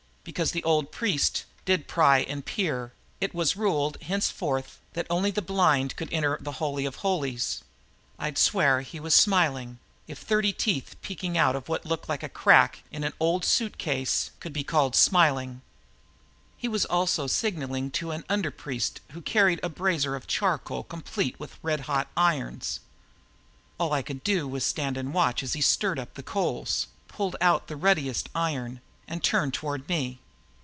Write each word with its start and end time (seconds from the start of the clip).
"Because 0.23 0.51
the 0.51 0.63
old 0.63 0.91
priests 0.91 1.45
did 1.65 1.87
pry 1.87 2.19
and 2.19 2.45
peer, 2.45 2.93
it 3.19 3.33
was 3.33 3.55
ruled 3.55 3.97
henceforth 4.03 4.79
that 4.93 5.07
only 5.09 5.31
the 5.31 5.41
blind 5.41 5.95
could 5.95 6.13
enter 6.13 6.37
the 6.39 6.51
Holy 6.61 6.85
of 6.85 6.97
Holies." 6.97 7.63
I'd 8.19 8.37
swear 8.37 8.81
he 8.81 8.99
was 8.99 9.15
smiling, 9.15 9.79
if 10.05 10.19
thirty 10.19 10.53
teeth 10.53 10.95
peeking 11.01 11.39
out 11.39 11.55
of 11.55 11.67
what 11.69 11.87
looked 11.87 12.07
like 12.07 12.21
a 12.21 12.29
crack 12.29 12.83
in 12.91 13.03
an 13.03 13.13
old 13.19 13.43
suitcase 13.43 14.29
can 14.39 14.53
be 14.53 14.63
called 14.63 14.95
smiling. 14.95 15.63
He 16.55 16.67
was 16.67 16.85
also 16.85 17.25
signaling 17.25 17.89
to 17.89 18.11
him 18.11 18.23
an 18.29 18.43
underpriest 18.43 18.99
who 19.13 19.23
carried 19.23 19.59
a 19.63 19.69
brazier 19.69 20.13
of 20.13 20.27
charcoal 20.27 20.83
complete 20.83 21.39
with 21.39 21.57
red 21.63 21.79
hot 21.81 22.07
irons. 22.15 22.81
All 23.79 23.91
I 23.91 24.03
could 24.03 24.23
do 24.23 24.47
was 24.47 24.63
stand 24.63 24.97
and 24.97 25.15
watch 25.15 25.41
as 25.41 25.53
he 25.53 25.61
stirred 25.61 25.97
up 25.97 26.13
the 26.13 26.21
coals, 26.21 26.89
pulled 27.07 27.35
out 27.41 27.65
the 27.65 27.75
ruddiest 27.75 28.29
iron 28.35 28.81
and 29.07 29.21
turned 29.25 29.53
toward 29.53 29.89
me. 29.89 30.21